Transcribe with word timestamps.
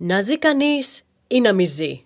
Να 0.00 0.20
ζει 0.20 0.38
κανείς 0.38 1.02
ή 1.26 1.40
να 1.40 1.52
μη 1.52 1.64
ζει. 1.64 2.04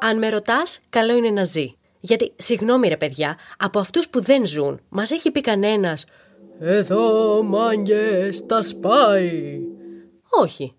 Αν 0.00 0.18
με 0.18 0.28
ρωτάς, 0.28 0.80
καλό 0.90 1.16
είναι 1.16 1.30
να 1.30 1.44
ζει. 1.44 1.74
Γιατί, 2.00 2.32
συγγνώμη 2.36 2.88
ρε 2.88 2.96
παιδιά, 2.96 3.38
από 3.58 3.78
αυτούς 3.78 4.08
που 4.08 4.22
δεν 4.22 4.46
ζουν, 4.46 4.80
μας 4.88 5.10
έχει 5.10 5.30
πει 5.30 5.40
κανένας. 5.40 6.04
Εδώ 6.60 7.42
μάγκες 7.42 8.46
τα 8.46 8.62
σπάει. 8.62 9.60
Όχι. 10.28 10.74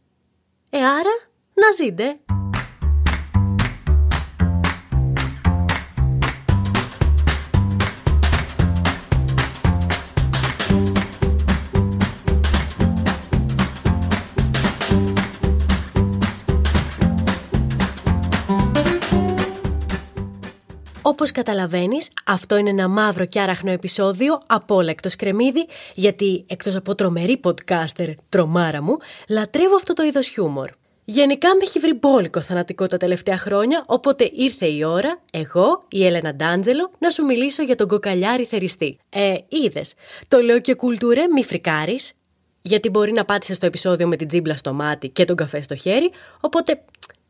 Ε, 0.70 0.78
άρα, 0.78 1.16
να 1.54 1.72
ζείτε. 1.72 2.20
Όπως 21.22 21.34
καταλαβαίνεις, 21.34 22.10
αυτό 22.26 22.58
είναι 22.58 22.70
ένα 22.70 22.88
μαύρο 22.88 23.26
και 23.26 23.40
άραχνο 23.40 23.72
επεισόδιο 23.72 24.40
από 24.48 24.76
όλα 24.76 24.90
εκτός 24.90 25.16
κρεμμύδι, 25.16 25.68
γιατί 25.94 26.46
εκτός 26.48 26.76
από 26.76 26.96
τρομερή 26.96 27.40
podcaster, 27.44 28.14
τρομάρα 28.30 28.82
μου, 28.82 28.98
λατρεύω 29.30 29.76
αυτό 29.76 29.94
το 29.94 30.04
είδος 30.04 30.28
χιούμορ. 30.28 30.70
Γενικά 31.06 31.48
με 31.48 31.60
έχει 31.64 31.80
βρει 31.80 31.94
μπόλικο 31.94 32.42
θανατικό 32.42 32.88
τα 32.88 32.98
τελευταία 32.98 33.38
χρόνια, 33.38 33.84
οπότε 33.88 34.30
ήρθε 34.34 34.66
η 34.66 34.84
ώρα, 34.84 35.22
εγώ, 35.32 35.78
η 35.90 36.06
Έλενα 36.06 36.36
Ντάντζελο, 36.36 36.92
να 37.00 37.10
σου 37.10 37.26
μιλήσω 37.26 37.64
για 37.64 37.76
τον 37.76 37.88
κοκαλιάρι 37.88 38.46
θεριστή. 38.46 38.98
Ε, 39.10 39.34
είδες. 39.48 39.94
Το 40.28 40.40
λέω 40.40 40.60
και 40.60 40.74
κουλτούρε, 40.74 41.28
μη 41.34 41.44
φρικάρεις, 41.44 42.12
γιατί 42.62 42.90
μπορεί 42.90 43.12
να 43.12 43.26
πάτησες 43.26 43.58
το 43.58 43.66
επεισόδιο 43.66 44.08
με 44.08 44.16
την 44.16 44.28
τζίμπλα 44.28 44.58
στο 44.58 44.74
μάτι 44.74 45.10
και 45.10 45.26
τον 45.26 45.36
καφέ 45.36 45.62
στο 45.62 45.76
χέρι, 45.76 46.12
οπότε 46.40 46.82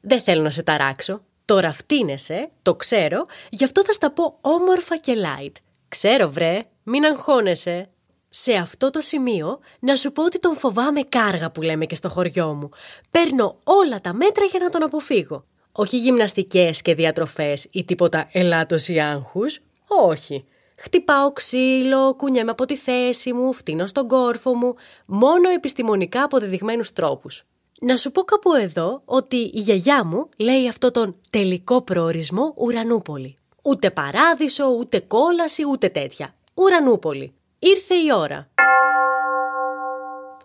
δεν 0.01 0.21
θέλω 0.21 0.41
να 0.41 0.49
σε 0.49 0.63
ταράξω. 0.63 1.21
Τώρα 1.45 1.71
φτύνεσαι, 1.71 2.49
το 2.61 2.75
ξέρω, 2.75 3.25
γι' 3.49 3.63
αυτό 3.63 3.83
θα 3.83 3.91
στα 3.91 4.11
πω 4.11 4.37
όμορφα 4.41 4.97
και 4.97 5.15
light. 5.15 5.51
Ξέρω 5.87 6.29
βρε, 6.29 6.61
μην 6.83 7.05
αγχώνεσαι. 7.05 7.89
Σε 8.29 8.53
αυτό 8.53 8.89
το 8.89 9.01
σημείο 9.01 9.59
να 9.79 9.95
σου 9.95 10.11
πω 10.11 10.23
ότι 10.25 10.39
τον 10.39 10.57
φοβάμαι 10.57 11.03
κάργα 11.03 11.51
που 11.51 11.61
λέμε 11.61 11.85
και 11.85 11.95
στο 11.95 12.09
χωριό 12.09 12.53
μου. 12.53 12.69
Παίρνω 13.11 13.57
όλα 13.63 14.01
τα 14.01 14.13
μέτρα 14.13 14.45
για 14.45 14.59
να 14.59 14.69
τον 14.69 14.83
αποφύγω. 14.83 15.45
Όχι 15.71 15.97
γυμναστικές 15.97 16.81
και 16.81 16.95
διατροφές 16.95 17.67
ή 17.71 17.83
τίποτα 17.83 18.29
ελάττωση 18.31 18.93
ή 18.93 19.01
άγχους. 19.01 19.59
Όχι. 19.87 20.45
Χτυπάω 20.77 21.31
ξύλο, 21.33 22.15
κουνιέμαι 22.15 22.51
από 22.51 22.65
τη 22.65 22.77
θέση 22.77 23.33
μου, 23.33 23.53
φτύνω 23.53 23.87
στον 23.87 24.07
κόρφο 24.07 24.53
μου, 24.53 24.75
μόνο 25.05 25.49
επιστημονικά 25.49 26.23
αποδεδειγμένους 26.23 26.93
τρόπους. 26.93 27.43
Να 27.83 27.95
σου 27.95 28.11
πω 28.11 28.21
κάπου 28.21 28.53
εδώ 28.53 29.01
ότι 29.05 29.35
η 29.35 29.59
γιαγιά 29.59 30.05
μου 30.05 30.29
λέει 30.37 30.67
αυτό 30.67 30.91
τον 30.91 31.15
τελικό 31.29 31.81
προορισμό 31.81 32.53
Ουρανούπολη. 32.57 33.35
Ούτε 33.61 33.91
παράδεισο, 33.91 34.65
ούτε 34.67 34.99
κόλαση, 34.99 35.63
ούτε 35.67 35.89
τέτοια. 35.89 36.35
Ουρανούπολη. 36.53 37.33
Ήρθε 37.59 37.95
η 37.95 38.11
ώρα. 38.15 38.47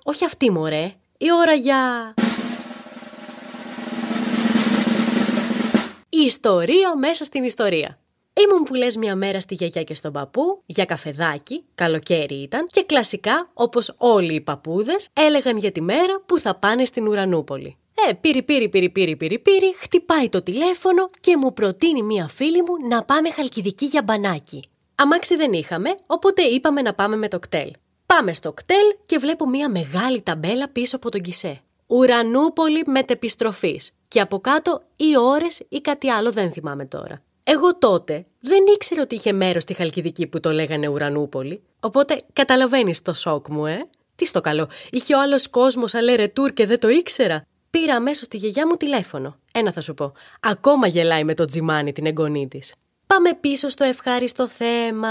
Όχι 0.03 0.25
αυτή 0.25 0.51
μωρέ. 0.51 0.95
Η 1.19 1.33
ώρα 1.41 1.53
για... 1.53 2.15
Η 6.09 6.19
ιστορία 6.19 6.97
μέσα 6.97 7.25
στην 7.25 7.45
ιστορία. 7.45 7.99
Ήμουν 8.45 8.63
που 8.63 8.75
λες 8.75 8.97
μια 8.97 9.17
μέρα 9.17 9.41
στη 9.41 9.55
γιαγιά 9.55 9.83
και 9.83 9.95
στον 9.95 10.13
παππού, 10.13 10.63
για 10.67 10.85
καφεδάκι, 10.85 11.65
καλοκαίρι 11.75 12.35
ήταν, 12.35 12.67
και 12.67 12.83
κλασικά, 12.83 13.51
όπως 13.55 13.95
όλοι 13.97 14.35
οι 14.35 14.41
παππούδες, 14.41 15.09
έλεγαν 15.13 15.57
για 15.57 15.73
τη 15.73 15.81
μέρα 15.81 16.23
που 16.27 16.39
θα 16.39 16.55
πάνε 16.55 16.85
στην 16.85 17.09
Ουρανούπολη. 17.09 17.77
Ε, 18.09 18.13
πήρι, 18.13 18.43
πήρι, 18.43 18.69
πήρι, 18.69 18.91
πήρι, 18.91 19.17
πήρι, 19.17 19.39
πήρι, 19.39 19.75
χτυπάει 19.77 20.29
το 20.29 20.43
τηλέφωνο 20.43 21.07
και 21.21 21.37
μου 21.37 21.53
προτείνει 21.53 22.03
μία 22.03 22.29
φίλη 22.29 22.63
μου 22.63 22.89
να 22.89 23.05
πάμε 23.05 23.31
χαλκιδική 23.31 23.85
για 23.85 24.03
μπανάκι. 24.03 24.69
Αμάξι 24.95 25.37
δεν 25.37 25.53
είχαμε, 25.53 25.97
οπότε 26.07 26.43
είπαμε 26.43 26.83
να 26.83 26.95
πάμε 26.95 27.17
με 27.17 27.29
το 27.29 27.39
κτέλ. 27.39 27.71
Πάμε 28.07 28.35
στο 28.35 28.53
κτέλ 28.53 28.95
και 29.07 29.19
βλέπω 29.19 29.49
μία 29.49 29.69
μεγάλη 29.69 30.23
ταμπέλα 30.23 30.69
πίσω 30.69 30.97
από 30.97 31.11
τον 31.11 31.21
κισέ. 31.21 31.61
Ουρανούπολη 31.87 32.83
μετεπιστροφής. 32.87 33.91
Και 34.09 34.21
από 34.21 34.39
κάτω 34.39 34.83
ή 34.97 35.17
ώρες 35.17 35.63
ή 35.69 35.81
κάτι 35.81 36.11
άλλο 36.11 36.33
δεν 36.33 36.53
θυμάμαι 36.53 36.85
τώρα. 36.85 37.23
Εγώ 37.49 37.79
τότε 37.79 38.27
δεν 38.41 38.65
ήξερα 38.75 39.03
ότι 39.03 39.15
είχε 39.15 39.33
μέρος 39.33 39.63
στη 39.63 39.75
Χαλκιδική 39.75 40.27
που 40.27 40.41
το 40.41 40.53
λέγανε 40.53 40.89
Ουρανούπολη. 40.89 41.63
Οπότε 41.81 42.23
καταλαβαίνεις 42.33 43.03
το 43.03 43.15
σοκ 43.15 43.49
μου, 43.49 43.67
ε. 43.67 43.89
Τι 44.15 44.27
στο 44.27 44.41
καλό. 44.41 44.69
Είχε 44.91 45.15
ο 45.15 45.21
άλλος 45.21 45.49
κόσμος 45.49 45.95
αλέ 45.95 46.15
ρετούρ 46.15 46.53
και 46.53 46.67
δεν 46.67 46.81
το 46.81 46.89
ήξερα. 46.89 47.47
Πήρα 47.71 47.95
αμέσως 47.95 48.29
τη 48.29 48.37
γιαγιά 48.37 48.67
μου 48.67 48.77
τηλέφωνο. 48.77 49.37
Ένα 49.53 49.73
θα 49.73 49.81
σου 49.81 49.95
πω. 49.95 50.13
Ακόμα 50.41 50.87
γελάει 50.87 51.25
με 51.25 51.35
το 51.35 51.45
τζιμάνι 51.45 51.93
την 51.93 52.07
εγγονή 52.07 52.49
της. 52.49 52.75
Πάμε 53.07 53.35
πίσω 53.41 53.69
στο 53.69 53.85
ευχάριστο 53.85 54.49
θέμα. 54.49 55.09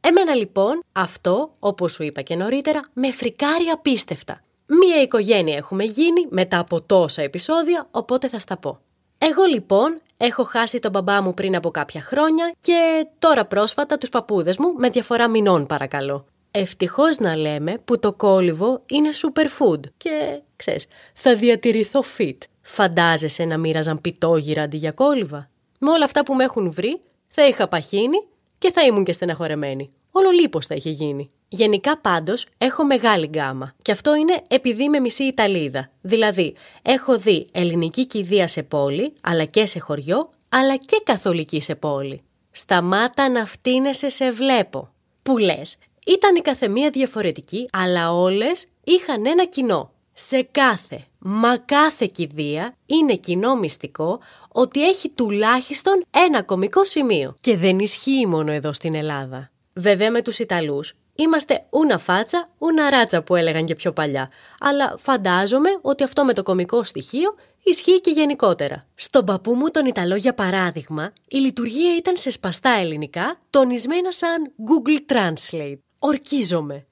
Εμένα 0.00 0.34
λοιπόν, 0.34 0.82
αυτό, 0.92 1.54
όπως 1.58 1.92
σου 1.92 2.02
είπα 2.02 2.20
και 2.22 2.36
νωρίτερα, 2.36 2.80
με 2.92 3.12
φρικάρει 3.12 3.66
απίστευτα. 3.72 4.40
Μία 4.66 5.02
οικογένεια 5.02 5.56
έχουμε 5.56 5.84
γίνει 5.84 6.26
μετά 6.28 6.58
από 6.58 6.80
τόσα 6.80 7.22
επεισόδια, 7.22 7.88
οπότε 7.90 8.28
θα 8.28 8.38
στα 8.38 8.56
πω. 8.56 8.80
Εγώ 9.18 9.44
λοιπόν 9.44 10.00
έχω 10.16 10.44
χάσει 10.44 10.78
τον 10.78 10.90
μπαμπά 10.90 11.22
μου 11.22 11.34
πριν 11.34 11.56
από 11.56 11.70
κάποια 11.70 12.00
χρόνια 12.00 12.54
και 12.60 13.06
τώρα 13.18 13.44
πρόσφατα 13.46 13.98
τους 13.98 14.08
παππούδες 14.08 14.58
μου 14.58 14.72
με 14.76 14.88
διαφορά 14.88 15.28
μηνών 15.28 15.66
παρακαλώ. 15.66 16.26
Ευτυχώς 16.50 17.18
να 17.18 17.36
λέμε 17.36 17.78
που 17.84 17.98
το 17.98 18.12
κόλυβο 18.12 18.82
είναι 18.86 19.08
superfood 19.12 19.80
και, 19.96 20.42
ξέρεις, 20.56 20.86
θα 21.12 21.34
διατηρηθώ 21.36 22.02
fit. 22.18 22.38
Φαντάζεσαι 22.62 23.44
να 23.44 23.58
μοίραζαν 23.58 24.00
πιτόγυρα 24.00 24.62
αντί 24.62 24.76
για 24.76 24.92
κόλυβα; 24.92 25.50
Με 25.80 25.90
όλα 25.90 26.04
αυτά 26.04 26.24
που 26.24 26.34
με 26.34 26.44
έχουν 26.44 26.70
βρει, 26.72 27.00
θα 27.28 27.46
είχα 27.46 27.68
παχύνει 27.68 28.26
και 28.58 28.72
θα 28.72 28.82
ήμουν 28.84 29.04
και 29.04 29.12
στεναχωρεμένη. 29.12 29.90
Όλο 30.18 30.30
λίπος 30.30 30.66
θα 30.66 30.74
είχε 30.74 30.90
γίνει. 30.90 31.30
Γενικά 31.48 31.98
πάντως 31.98 32.46
έχω 32.58 32.84
μεγάλη 32.84 33.26
γκάμα 33.26 33.74
και 33.82 33.92
αυτό 33.92 34.14
είναι 34.14 34.42
επειδή 34.48 34.82
είμαι 34.84 35.00
μισή 35.00 35.24
Ιταλίδα. 35.24 35.90
Δηλαδή 36.00 36.54
έχω 36.82 37.18
δει 37.18 37.46
ελληνική 37.52 38.06
κηδεία 38.06 38.46
σε 38.46 38.62
πόλη 38.62 39.12
αλλά 39.20 39.44
και 39.44 39.66
σε 39.66 39.78
χωριό 39.80 40.30
αλλά 40.48 40.76
και 40.76 41.00
καθολική 41.04 41.60
σε 41.60 41.74
πόλη. 41.74 42.22
Σταμάτα 42.50 43.28
να 43.28 43.46
φτύνεσαι 43.46 44.08
σε 44.08 44.30
βλέπω. 44.30 44.88
Που 45.22 45.38
λες, 45.38 45.76
ήταν 46.06 46.36
η 46.36 46.40
καθεμία 46.40 46.90
διαφορετική 46.90 47.68
αλλά 47.72 48.12
όλες 48.12 48.66
είχαν 48.84 49.26
ένα 49.26 49.44
κοινό. 49.44 49.90
Σε 50.12 50.42
κάθε, 50.42 51.04
μα 51.18 51.56
κάθε 51.56 52.06
κηδεία 52.06 52.74
είναι 52.86 53.16
κοινό 53.16 53.56
μυστικό 53.56 54.20
ότι 54.52 54.88
έχει 54.88 55.08
τουλάχιστον 55.08 56.02
ένα 56.10 56.42
κομικό 56.42 56.84
σημείο. 56.84 57.34
Και 57.40 57.56
δεν 57.56 57.78
ισχύει 57.78 58.26
μόνο 58.26 58.52
εδώ 58.52 58.72
στην 58.72 58.94
Ελλάδα. 58.94 59.50
Βέβαια 59.78 60.10
με 60.10 60.22
τους 60.22 60.38
Ιταλούς 60.38 60.94
Είμαστε 61.18 61.66
ούνα 61.70 61.98
φάτσα, 61.98 62.48
ούνα 62.58 62.90
ράτσα 62.90 63.22
που 63.22 63.34
έλεγαν 63.34 63.66
και 63.66 63.74
πιο 63.74 63.92
παλιά. 63.92 64.30
Αλλά 64.60 64.94
φαντάζομαι 64.98 65.68
ότι 65.80 66.02
αυτό 66.02 66.24
με 66.24 66.32
το 66.32 66.42
κομικό 66.42 66.82
στοιχείο 66.82 67.34
ισχύει 67.62 68.00
και 68.00 68.10
γενικότερα. 68.10 68.86
Στον 68.94 69.24
παππού 69.24 69.54
μου 69.54 69.70
τον 69.70 69.86
Ιταλό 69.86 70.16
για 70.16 70.34
παράδειγμα, 70.34 71.12
η 71.28 71.36
λειτουργία 71.36 71.96
ήταν 71.96 72.16
σε 72.16 72.30
σπαστά 72.30 72.70
ελληνικά, 72.70 73.40
τονισμένα 73.50 74.12
σαν 74.12 74.52
Google 74.68 75.12
Translate. 75.12 75.78
Ορκίζομαι. 75.98 76.86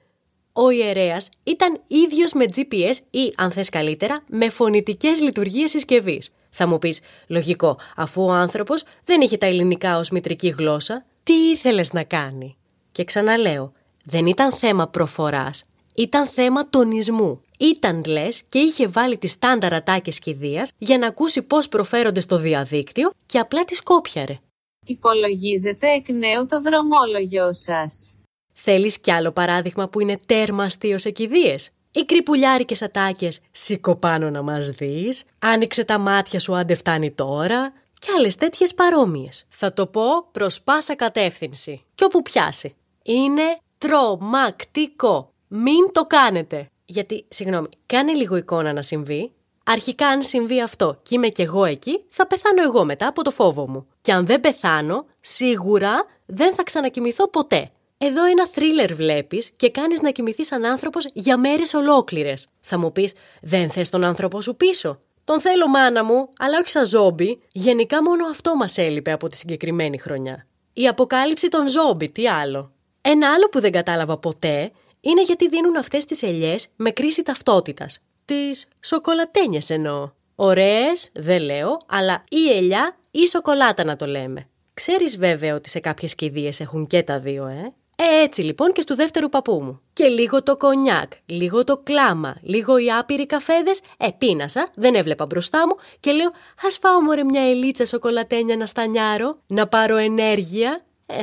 Ο 0.53 0.71
ιερέας 0.71 1.29
ήταν 1.43 1.81
ίδιος 1.87 2.33
με 2.33 2.45
GPS 2.57 2.95
ή, 3.11 3.33
αν 3.37 3.51
θες 3.51 3.69
καλύτερα, 3.69 4.25
με 4.29 4.49
φωνητικές 4.49 5.21
λειτουργίες 5.21 5.71
συσκευής. 5.71 6.31
Θα 6.51 6.67
μου 6.67 6.79
πεις, 6.79 7.01
λογικό, 7.27 7.79
αφού 7.97 8.23
ο 8.25 8.33
άνθρωπος 8.33 8.83
δεν 9.05 9.21
είχε 9.21 9.37
τα 9.37 9.47
ελληνικά 9.47 9.99
ως 9.99 10.11
μητρική 10.11 10.49
γλώσσα, 10.49 11.05
τι 11.23 11.33
ήθελες 11.33 11.93
να 11.93 12.03
κάνει; 12.03 12.57
Και 12.95 13.05
ξαναλέω, 13.05 13.73
δεν 14.05 14.27
ήταν 14.27 14.53
θέμα 14.53 14.89
προφοράς, 14.89 15.65
ήταν 15.95 16.27
θέμα 16.27 16.69
τονισμού. 16.69 17.41
Ήταν 17.59 18.05
λες 18.07 18.43
και 18.49 18.59
είχε 18.59 18.87
βάλει 18.87 19.19
τις 19.19 19.33
στάνταρα 19.33 19.83
τάκε 19.83 20.11
κηδείας 20.11 20.71
για 20.79 20.99
να 20.99 21.07
ακούσει 21.07 21.43
πώς 21.43 21.69
προφέρονται 21.69 22.21
στο 22.21 22.37
διαδίκτυο 22.39 23.11
και 23.27 23.39
απλά 23.39 23.65
τις 23.65 23.83
κόπιαρε. 23.83 24.39
Υπολογίζετε 24.87 25.87
εκ 25.87 26.09
νέου 26.09 26.47
το 26.47 26.61
δρομόλογιο 26.61 27.53
σας. 27.53 28.13
Θέλεις 28.53 28.99
κι 28.99 29.11
άλλο 29.11 29.33
παράδειγμα 29.33 29.89
που 29.89 30.01
είναι 30.01 30.17
τέρμα 30.27 30.65
αστείο 30.65 30.99
σε 30.99 31.11
κηδείες; 31.11 31.71
Οι 31.93 32.03
κρυπουλιάρικες 32.03 32.83
ατάκες 32.83 33.41
σήκω 33.51 33.97
πάνω 33.97 34.31
να 34.31 34.43
μας 34.43 34.69
δεις, 34.69 35.25
άνοιξε 35.39 35.85
τα 35.85 35.99
μάτια 35.99 36.39
σου 36.41 36.57
άντε 36.57 36.75
φτάνει 36.75 37.13
τώρα, 37.13 37.73
και 37.99 38.11
άλλες 38.17 38.37
τέτοιες 38.37 38.75
παρόμοιες. 38.75 39.45
Θα 39.49 39.73
το 39.73 39.87
πω 39.87 40.03
προς 40.33 40.63
πάσα 40.63 40.95
κατεύθυνση. 40.97 41.85
Και 41.95 42.05
όπου 42.05 42.23
πιάσει. 42.23 42.75
Είναι 43.07 43.59
τρομακτικό. 43.79 45.33
Μην 45.49 45.93
το 45.93 46.05
κάνετε. 46.07 46.69
Γιατί, 46.85 47.25
συγγνώμη, 47.29 47.67
κάνε 47.87 48.13
λίγο 48.13 48.37
εικόνα 48.37 48.73
να 48.73 48.83
συμβεί. 48.83 49.33
Αρχικά, 49.65 50.07
αν 50.07 50.23
συμβεί 50.23 50.63
αυτό 50.63 50.99
και 51.03 51.15
είμαι 51.15 51.29
κι 51.29 51.43
εγώ 51.43 51.65
εκεί, 51.65 52.05
θα 52.09 52.27
πεθάνω 52.27 52.63
εγώ 52.63 52.85
μετά 52.85 53.07
από 53.07 53.23
το 53.23 53.31
φόβο 53.31 53.69
μου. 53.69 53.87
Και 54.01 54.13
αν 54.13 54.27
δεν 54.27 54.41
πεθάνω, 54.41 55.07
σίγουρα 55.21 56.07
δεν 56.27 56.55
θα 56.55 56.63
ξανακοιμηθώ 56.63 57.29
ποτέ. 57.29 57.71
Εδώ 57.99 58.25
ένα 58.25 58.47
θρίλερ 58.47 58.95
βλέπεις 58.95 59.51
και 59.57 59.71
κάνεις 59.71 60.01
να 60.01 60.11
κοιμηθείς 60.11 60.47
σαν 60.47 60.65
άνθρωπος 60.65 61.07
για 61.13 61.37
μέρες 61.37 61.75
ολόκληρες. 61.75 62.47
Θα 62.61 62.79
μου 62.79 62.93
πεις, 62.93 63.13
δεν 63.43 63.71
θες 63.71 63.89
τον 63.89 64.05
άνθρωπό 64.05 64.41
σου 64.41 64.57
πίσω. 64.57 65.01
Τον 65.25 65.41
θέλω, 65.41 65.69
μάνα 65.69 66.05
μου, 66.05 66.29
αλλά 66.39 66.59
όχι 66.59 66.69
σαν 66.69 66.87
ζόμπι. 66.87 67.43
Γενικά 67.53 68.03
μόνο 68.03 68.27
αυτό 68.27 68.57
μας 68.57 68.79
έλειπε 68.79 69.13
από 69.13 69.29
τη 69.29 69.37
συγκεκριμένη 69.37 69.99
χρονιά. 69.99 70.47
Η 70.73 70.89
αποκάλυψη 70.89 71.49
των 71.49 71.69
ζόμπι, 71.69 72.11
τι 72.11 72.29
άλλο. 72.29 72.74
Ένα 73.07 73.33
άλλο 73.33 73.49
που 73.49 73.61
δεν 73.61 73.73
κατάλαβα 73.73 74.19
ποτέ 74.19 74.71
είναι 75.01 75.23
γιατί 75.23 75.49
δίνουν 75.49 75.77
αυτές 75.77 76.05
τις 76.05 76.23
ελιές 76.23 76.67
με 76.77 76.91
κρίση 76.91 77.23
ταυτότητας. 77.23 78.01
Τις 78.25 78.67
σοκολατένιες 78.81 79.71
εννοώ. 79.71 80.11
Ωραίες, 80.35 81.11
δεν 81.13 81.43
λέω, 81.43 81.81
αλλά 81.87 82.25
ή 82.29 82.57
ελιά 82.57 82.97
ή 83.11 83.27
σοκολάτα 83.27 83.85
να 83.85 83.97
το 83.97 84.07
λέμε. 84.07 84.49
Ξέρεις 84.75 85.19
βέβαια 85.19 85.55
ότι 85.55 85.69
σε 85.69 85.81
κάποιες 85.81 86.15
κηδείες 86.15 86.61
έχουν 86.61 86.87
και 86.87 87.03
τα 87.03 87.19
δύο, 87.19 87.47
ε; 87.47 87.73
Ε, 87.97 88.23
έτσι 88.23 88.43
λοιπόν 88.43 88.73
και 88.73 88.81
στο 88.81 88.95
δεύτερου 88.95 89.29
παππού 89.29 89.63
μου. 89.63 89.81
Και 89.93 90.05
λίγο 90.05 90.43
το 90.43 90.57
κονιάκ, 90.57 91.13
λίγο 91.27 91.65
το 91.65 91.77
κλάμα, 91.77 92.37
λίγο 92.43 92.79
οι 92.79 92.91
άπειροι 92.91 93.27
καφέδες. 93.27 93.81
Ε, 93.97 94.09
πίνασα, 94.19 94.71
δεν 94.75 94.95
έβλεπα 94.95 95.27
μπροστά 95.27 95.67
μου 95.67 95.75
και 96.01 96.13
λέω: 96.13 96.29
Α 96.29 96.71
φάω 96.81 97.01
μωρέ 97.01 97.25
μια 97.25 97.51
ελίτσα 97.51 97.87
σοκολατένια 97.87 98.57
να 98.57 98.67
στανιάρω, 98.67 99.39
να 99.47 99.67
πάρω 99.69 99.97
ενέργεια. 99.97 100.85
Ε, 101.07 101.23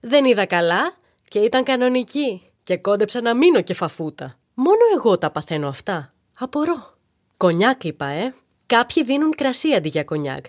δεν 0.00 0.24
είδα 0.24 0.46
καλά 0.46 0.97
και 1.28 1.38
ήταν 1.38 1.64
κανονική. 1.64 2.42
Και 2.62 2.76
κόντεψα 2.76 3.20
να 3.20 3.34
μείνω 3.34 3.60
και 3.60 3.74
φαφούτα. 3.74 4.38
Μόνο 4.54 4.78
εγώ 4.96 5.18
τα 5.18 5.30
παθαίνω 5.30 5.68
αυτά. 5.68 6.14
Απορώ. 6.38 6.98
Κονιάκ 7.36 7.84
είπα, 7.84 8.06
ε. 8.06 8.34
Κάποιοι 8.66 9.04
δίνουν 9.04 9.34
κρασί 9.34 9.72
αντί 9.72 9.88
για 9.88 10.04
κονιάκ. 10.04 10.44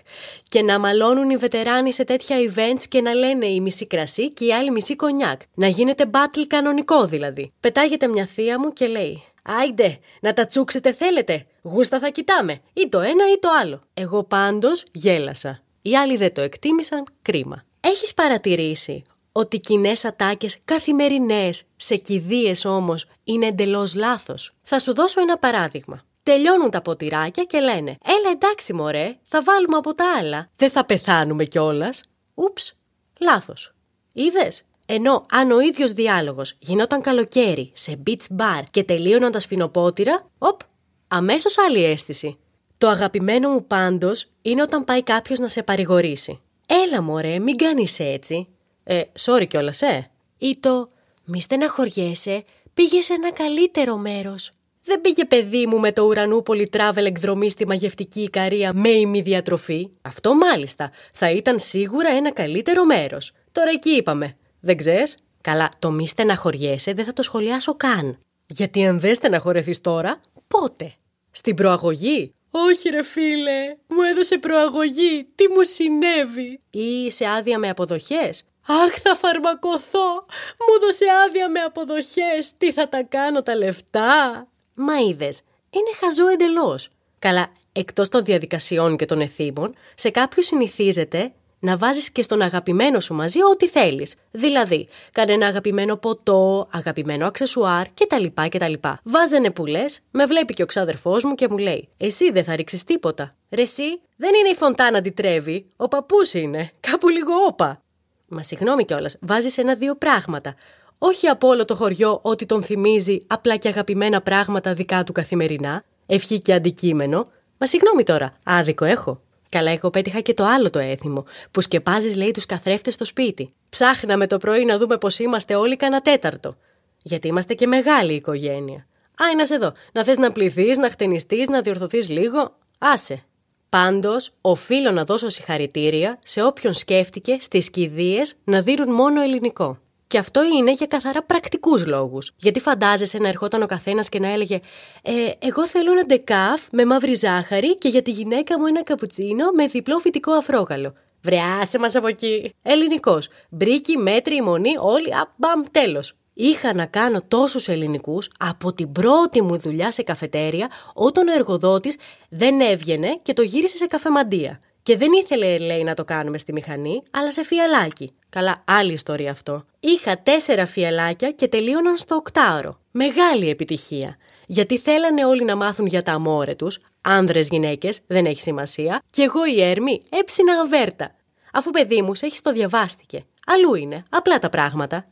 Και 0.48 0.62
να 0.62 0.78
μαλώνουν 0.78 1.30
οι 1.30 1.36
βετεράνοι 1.36 1.92
σε 1.92 2.04
τέτοια 2.04 2.36
events 2.38 2.82
και 2.88 3.00
να 3.00 3.14
λένε 3.14 3.46
η 3.46 3.60
μισή 3.60 3.86
κρασί 3.86 4.30
και 4.30 4.44
η 4.44 4.52
άλλη 4.52 4.70
μισή 4.70 4.96
κονιάκ. 4.96 5.40
Να 5.54 5.66
γίνεται 5.66 6.10
battle 6.12 6.44
κανονικό 6.46 7.06
δηλαδή. 7.06 7.52
Πετάγεται 7.60 8.08
μια 8.08 8.26
θεία 8.26 8.60
μου 8.60 8.72
και 8.72 8.86
λέει: 8.86 9.22
Άιντε, 9.42 9.98
να 10.20 10.32
τα 10.32 10.46
τσούξετε 10.46 10.92
θέλετε; 10.92 11.46
Γούστα 11.62 11.98
θα 11.98 12.08
κοιτάμε. 12.08 12.60
Ή 12.72 12.88
το 12.88 13.00
ένα 13.00 13.30
ή 13.32 13.38
το 13.38 13.48
άλλο. 13.60 13.82
Εγώ 13.94 14.24
πάντως 14.24 14.84
γέλασα. 14.92 15.62
Οι 15.82 15.96
άλλοι 15.96 16.16
δεν 16.16 16.34
το 16.34 16.40
εκτίμησαν, 16.40 17.04
κρίμα. 17.22 17.64
Έχεις 17.80 18.14
παρατηρήσει 18.14 19.02
ότι 19.32 19.60
κοινές 19.60 20.04
ατάκες 20.04 20.58
καθημερινές, 20.64 21.62
σε 21.76 21.96
κηδείες 21.96 22.64
όμως, 22.64 23.06
είναι 23.24 23.46
εντελώς 23.46 23.94
λάθος. 23.94 24.52
Θα 24.62 24.78
σου 24.78 24.94
δώσω 24.94 25.20
ένα 25.20 25.38
παράδειγμα. 25.38 26.02
Τελειώνουν 26.22 26.70
τα 26.70 26.82
ποτηράκια 26.82 27.44
και 27.44 27.60
λένε 27.60 27.98
Έλα 28.04 28.30
εντάξει 28.32 28.72
μωρέ, 28.72 29.18
θα 29.22 29.42
βάλουμε 29.42 29.76
από 29.76 29.94
τα 29.94 30.04
άλλα. 30.18 30.50
Δεν 30.56 30.70
θα 30.70 30.84
πεθάνουμε 30.84 31.44
κιόλας. 31.44 32.02
Ούψ, 32.34 32.76
λάθος. 33.20 33.74
Είδες; 34.12 34.62
Ενώ 34.86 35.26
αν 35.30 35.50
ο 35.50 35.60
ίδιος 35.60 35.92
διάλογος 35.92 36.54
γινόταν 36.58 37.00
καλοκαίρι 37.00 37.70
σε 37.74 38.02
beach 38.06 38.36
bar 38.38 38.62
και 38.70 38.84
τελείωναν 38.84 39.32
τα 39.32 39.38
σφινοπότηρα, 39.38 40.30
οπ, 40.38 40.60
αμέσως 41.08 41.58
άλλη 41.58 41.84
αίσθηση. 41.84 42.38
Το 42.78 42.88
αγαπημένο 42.88 43.48
μου 43.48 43.66
πάντως 43.66 44.26
είναι 44.42 44.62
όταν 44.62 44.84
πάει 44.84 45.02
κάποιος 45.02 45.38
να 45.38 45.48
σε 45.48 45.62
παρηγορήσει. 45.62 46.40
Έλα 46.66 47.02
μωρέ, 47.02 47.38
μην 47.38 47.56
κάνεις 47.56 47.98
έτσι. 47.98 48.48
Ε, 48.84 49.02
sorry 49.20 49.46
κιόλας, 49.48 49.82
ε. 49.82 50.10
Ή 50.38 50.56
το 50.60 50.90
μη 51.24 51.40
στεναχωριέσαι, 51.40 52.44
πήγες 52.74 53.04
σε 53.04 53.12
ένα 53.12 53.32
καλύτερο 53.32 53.96
μέρος. 53.96 54.50
Δεν 54.82 55.00
πήγε 55.00 55.24
παιδί 55.24 55.66
μου 55.66 55.78
με 55.78 55.92
το 55.92 56.02
ουρανούπολη 56.02 56.70
travel 56.72 57.04
εκδρομή 57.04 57.50
στη 57.50 57.66
μαγευτική 57.66 58.20
Ικαρία 58.20 58.72
με 58.74 58.88
ημιδιατροφή. 58.88 59.90
Αυτό 60.02 60.34
μάλιστα 60.34 60.90
θα 61.12 61.30
ήταν 61.30 61.58
σίγουρα 61.58 62.10
ένα 62.10 62.32
καλύτερο 62.32 62.84
μέρος. 62.84 63.32
Τώρα 63.52 63.70
εκεί 63.70 63.90
είπαμε. 63.90 64.36
Δεν 64.60 64.76
ξέρεις; 64.76 65.16
Καλά, 65.40 65.68
το 65.78 65.90
μη 65.90 66.08
στεναχωριέσαι 66.08 66.92
δεν 66.92 67.04
θα 67.04 67.12
το 67.12 67.22
σχολιάσω 67.22 67.74
καν. 67.76 68.18
Γιατί 68.46 68.86
αν 68.86 69.00
δεν 69.00 69.14
στεναχωρεθείς 69.14 69.80
τώρα, 69.80 70.20
πότε; 70.48 70.94
Στην 71.30 71.54
προαγωγή; 71.54 72.34
Όχι 72.50 72.88
ρε 72.88 73.02
φίλε, 73.02 73.76
μου 73.86 74.02
έδωσε 74.10 74.38
προαγωγή, 74.38 75.28
τι 75.34 75.48
μου 75.48 75.62
συνέβη; 75.62 76.60
Ή 76.70 77.10
σε 77.10 77.26
άδεια 77.26 77.58
με 77.58 77.68
αποδοχές; 77.68 78.44
Αχ, 78.66 79.00
θα 79.02 79.14
φαρμακοθώ. 79.16 80.26
Μου 80.58 80.80
δώσε 80.80 81.04
άδεια 81.26 81.48
με 81.48 81.60
αποδοχές. 81.60 82.56
Τι 82.58 82.72
θα 82.72 82.88
τα 82.88 83.02
κάνω 83.02 83.42
τα 83.42 83.56
λεφτά; 83.56 84.46
Μα 84.74 84.96
είδες, 84.98 85.42
είναι 85.70 85.90
χαζό 86.00 86.28
εντελώς. 86.28 86.88
Καλά, 87.18 87.52
εκτός 87.72 88.08
των 88.08 88.24
διαδικασιών 88.24 88.96
και 88.96 89.04
των 89.04 89.20
εθήμων, 89.20 89.74
σε 89.94 90.10
κάποιους 90.10 90.46
συνηθίζεται 90.46 91.32
να 91.60 91.76
βάζεις 91.76 92.10
και 92.10 92.22
στον 92.22 92.42
αγαπημένο 92.42 93.00
σου 93.00 93.14
μαζί 93.14 93.42
ό,τι 93.42 93.68
θέλεις. 93.68 94.14
Δηλαδή, 94.30 94.88
κανένα 95.12 95.46
αγαπημένο 95.46 95.96
ποτό, 95.96 96.68
αγαπημένο 96.70 97.26
αξεσουάρ 97.26 97.86
κτλ. 97.88 98.26
κτλ. 98.48 98.72
Βάζανε 99.02 99.50
που 99.50 99.66
λες, 99.66 100.00
με 100.10 100.26
βλέπει 100.26 100.54
και 100.54 100.62
ο 100.62 100.66
ξάδερφός 100.66 101.24
μου 101.24 101.34
και 101.34 101.48
μου 101.48 101.58
λέει: 101.58 101.88
Εσύ 101.96 102.30
δεν 102.30 102.44
θα 102.44 102.56
ρίξεις 102.56 102.84
τίποτα. 102.84 103.34
Ρε, 103.50 103.62
εσύ 103.62 104.00
δεν 104.16 104.34
είναι 104.34 104.48
η 104.48 104.54
φωντάνα 104.54 105.02
τρέβει, 105.02 105.66
ο 105.76 105.88
παππούς 105.88 106.34
είναι. 106.34 106.70
Κάπου 106.80 107.08
λίγο 107.08 107.32
όπα. 107.46 107.82
Μα 108.32 108.42
συγγνώμη 108.42 108.84
κιόλας, 108.84 109.16
βάζεις 109.20 109.58
ένα-δύο 109.58 109.94
πράγματα 109.94 110.54
όχι 111.02 111.26
από 111.26 111.48
όλο 111.48 111.64
το 111.64 111.74
χωριό 111.74 112.18
ότι 112.22 112.46
τον 112.46 112.62
θυμίζει 112.62 113.22
απλά 113.26 113.56
και 113.56 113.68
αγαπημένα 113.68 114.20
πράγματα 114.20 114.74
δικά 114.74 115.04
του 115.04 115.12
καθημερινά, 115.12 115.84
ευχή 116.06 116.40
και 116.40 116.52
αντικείμενο. 116.52 117.28
Μα 117.58 117.66
συγγνώμη 117.66 118.02
τώρα, 118.02 118.36
άδικο 118.44 118.84
έχω. 118.84 119.20
Καλά, 119.48 119.70
εγώ 119.70 119.90
πέτυχα 119.90 120.20
και 120.20 120.34
το 120.34 120.44
άλλο 120.44 120.70
το 120.70 120.78
έθιμο, 120.78 121.24
που 121.50 121.60
σκεπάζεις, 121.60 122.16
λέει, 122.16 122.30
τους 122.30 122.46
καθρέφτες 122.46 122.94
στο 122.94 123.04
σπίτι. 123.04 123.52
Ψάχναμε 123.68 124.26
το 124.26 124.38
πρωί 124.38 124.64
να 124.64 124.78
δούμε 124.78 124.98
πώ 124.98 125.08
είμαστε 125.18 125.54
όλοι 125.54 125.76
κανένα 125.76 126.00
τέταρτο. 126.00 126.56
Γιατί 127.02 127.26
είμαστε 127.26 127.54
και 127.54 127.66
μεγάλη 127.66 128.14
οικογένεια. 128.14 128.86
Α, 129.14 129.24
να 129.36 129.54
εδώ. 129.54 129.72
Να 129.92 130.04
θες 130.04 130.18
να 130.18 130.32
πληθείς, 130.32 130.78
να 130.78 130.90
χτενιστείς, 130.90 131.48
να 131.48 131.60
διορθωθείς 131.60 132.08
λίγο. 132.08 132.56
Άσε. 132.78 133.24
Πάντως, 133.70 134.30
οφείλω 134.40 134.90
να 134.90 135.04
δώσω 135.04 135.28
συγχαρητήρια 135.28 136.18
σε 136.22 136.42
όποιον 136.42 136.74
σκέφτηκε 136.74 137.36
στις 137.40 137.70
κηδείες 137.70 138.34
να 138.44 138.60
δίνουν 138.60 138.94
μόνο 138.94 139.20
ελληνικό. 139.20 139.78
Και 140.06 140.18
αυτό 140.18 140.42
είναι 140.44 140.72
για 140.72 140.86
καθαρά 140.86 141.22
πρακτικούς 141.22 141.86
λόγους. 141.86 142.32
Γιατί 142.36 142.60
φαντάζεσαι 142.60 143.18
να 143.18 143.28
ερχόταν 143.28 143.62
ο 143.62 143.66
καθένας 143.66 144.08
και 144.08 144.18
να 144.18 144.32
έλεγε 144.32 144.60
ε, 145.02 145.12
Εγώ 145.38 145.66
θέλω 145.66 145.92
ένα 145.92 146.04
ντεκάφ 146.06 146.66
με 146.72 146.84
μαύρη 146.84 147.14
ζάχαρη 147.14 147.78
και 147.78 147.88
για 147.88 148.02
τη 148.02 148.10
γυναίκα 148.10 148.58
μου 148.58 148.66
ένα 148.66 148.82
καπουτσίνο 148.82 149.50
με 149.50 149.66
διπλό 149.66 149.98
φυτικό 149.98 150.32
αφρόγαλο. 150.32 150.92
Βρε 151.22 151.50
άσε 151.50 151.78
μας 151.78 151.94
από 151.94 152.06
εκεί. 152.06 152.54
Ελληνικός. 152.62 153.28
Μπρίκι, 153.50 153.96
μέτριοι, 153.96 154.42
μονή, 154.42 154.72
όλοι. 154.78 155.14
Αμπαμ, 155.14 155.62
τέλος. 155.70 156.14
Είχα 156.42 156.74
να 156.74 156.86
κάνω 156.86 157.22
τόσους 157.28 157.68
ελληνικούς 157.68 158.30
από 158.38 158.72
την 158.72 158.92
πρώτη 158.92 159.42
μου 159.42 159.58
δουλειά 159.58 159.90
σε 159.90 160.02
καφετέρια 160.02 160.70
όταν 160.94 161.28
ο 161.28 161.32
εργοδότης 161.32 161.96
δεν 162.28 162.60
έβγαινε 162.60 163.18
και 163.22 163.32
το 163.32 163.42
γύρισε 163.42 163.76
σε 163.76 163.86
καφεμαντία. 163.86 164.60
Και 164.82 164.96
δεν 164.96 165.08
ήθελε, 165.22 165.58
λέει, 165.58 165.82
να 165.82 165.94
το 165.94 166.04
κάνουμε 166.04 166.38
στη 166.38 166.52
μηχανή, 166.52 167.02
αλλά 167.10 167.32
σε 167.32 167.44
φιαλάκι. 167.44 168.12
Καλά, 168.28 168.62
άλλη 168.66 168.92
ιστορία 168.92 169.30
αυτό. 169.30 169.64
Είχα 169.80 170.18
τέσσερα 170.22 170.66
φιαλάκια 170.66 171.30
και 171.30 171.48
τελείωναν 171.48 171.96
στο 171.96 172.14
οκτάωρο. 172.14 172.78
Μεγάλη 172.90 173.48
επιτυχία. 173.48 174.16
Γιατί 174.46 174.78
θέλανε 174.78 175.24
όλοι 175.24 175.44
να 175.44 175.56
μάθουν 175.56 175.86
για 175.86 176.02
τα 176.02 176.12
αμόρε 176.12 176.54
τους, 176.54 176.78
άνδρες 177.00 177.48
γυναίκες, 177.48 178.00
δεν 178.06 178.26
έχει 178.26 178.40
σημασία, 178.40 179.02
και 179.10 179.22
εγώ 179.22 179.46
η 179.46 179.62
Έρμη 179.62 180.02
έψινα 180.10 180.60
αβέρτα. 180.60 181.14
Αφού 181.52 181.70
παιδί 181.70 182.02
μου, 182.02 182.12
έχει 182.20 182.40
το 182.40 182.52
διαβάστηκε. 182.52 183.24
Αλλού 183.46 183.74
είναι, 183.74 184.04
απλά 184.10 184.38
τα 184.38 184.48
πράγματα. 184.48 185.06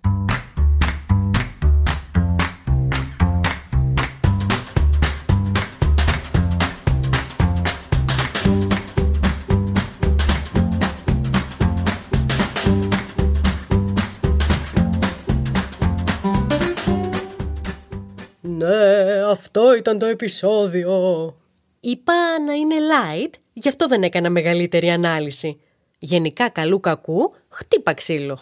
Ναι, 19.69 19.75
αυτό 19.75 19.91
ήταν 19.91 19.99
το 19.99 20.07
επεισόδιο. 20.07 21.35
Είπα 21.81 22.13
να 22.47 22.53
είναι 22.53 22.75
light, 22.75 23.31
γι' 23.53 23.69
αυτό 23.69 23.87
δεν 23.87 24.03
έκανα 24.03 24.31
μεγαλύτερη 24.31 24.91
ανάλυση. 24.91 25.61
Γενικά 25.99 26.49
καλού 26.49 26.81
κακού, 26.81 27.35
χτύπα 27.49 27.95
ξύλο. 27.95 28.39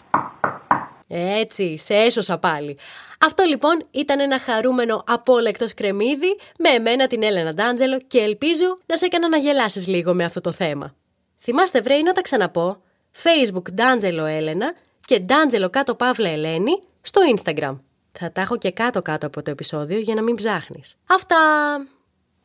Έτσι, 1.09 1.77
σε 1.77 1.93
έσωσα 1.93 2.37
πάλι. 2.37 2.77
Αυτό 3.19 3.43
λοιπόν 3.43 3.83
ήταν 3.91 4.19
ένα 4.19 4.39
χαρούμενο 4.39 5.03
απόλεκτος 5.07 5.69
σκρεμίδι 5.69 6.37
με 6.57 6.69
εμένα 6.69 7.07
την 7.07 7.23
Έλενα 7.23 7.53
Ντάντζελο 7.53 7.99
και 8.07 8.19
ελπίζω 8.19 8.77
να 8.85 8.97
σε 8.97 9.05
έκανα 9.05 9.29
να 9.29 9.37
γελάσεις 9.37 9.87
λίγο 9.87 10.13
με 10.13 10.23
αυτό 10.23 10.41
το 10.41 10.51
θέμα. 10.51 10.95
Θυμάστε 11.39 11.81
βρέι 11.81 12.03
να 12.03 12.11
τα 12.11 12.21
ξαναπώ. 12.21 12.81
Facebook 13.23 13.71
Ντάντζελο 13.73 14.25
Έλενα 14.25 14.73
και 15.05 15.19
Ντάντζελο 15.19 15.69
κάτω 15.69 15.95
Παύλα 15.95 16.29
Ελένη 16.29 16.79
στο 17.01 17.21
Instagram. 17.35 17.77
Θα 18.19 18.31
τα 18.31 18.41
έχω 18.41 18.57
και 18.57 18.71
κάτω-κάτω 18.71 19.27
από 19.27 19.41
το 19.41 19.51
επεισόδιο 19.51 19.99
για 19.99 20.15
να 20.15 20.23
μην 20.23 20.35
ψάχνεις. 20.35 20.95
Αυτά! 21.05 21.37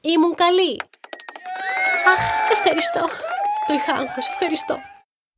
Ήμουν 0.00 0.35
καλή! 0.35 0.81
Αχ, 2.12 2.50
ευχαριστώ! 2.50 3.00
Το 3.67 3.75
είχα 3.75 3.93
άγχος, 3.93 4.29
ευχαριστώ! 4.29 4.92